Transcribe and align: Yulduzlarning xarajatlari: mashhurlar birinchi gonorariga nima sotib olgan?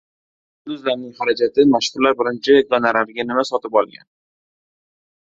Yulduzlarning 0.67 1.09
xarajatlari: 1.17 1.65
mashhurlar 1.73 2.15
birinchi 2.21 2.55
gonorariga 2.71 3.25
nima 3.27 3.43
sotib 3.51 3.77
olgan? 3.83 4.07